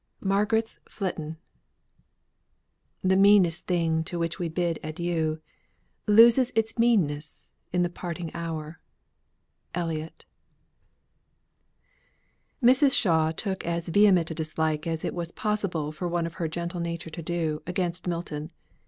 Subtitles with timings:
[0.21, 1.37] MARGARET'S FLITTIN'.
[3.03, 5.39] "The meanest thing to which we bid adieu,
[6.07, 8.81] Loses its meanness in the parting hour."
[9.75, 10.25] ELLIOTT.
[12.63, 12.93] Mrs.
[12.95, 16.79] Shaw took as vehement a dislike as it was possible for one of her gentle
[16.79, 18.49] nature to do, against Milton.